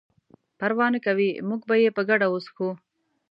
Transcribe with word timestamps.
پروا 0.59 0.87
نه 0.93 0.99
کوي 1.05 1.29
موږ 1.49 1.61
به 1.69 1.75
یې 1.83 1.89
په 1.97 2.01
ګډه 2.09 2.27
وڅښو. 2.29 2.69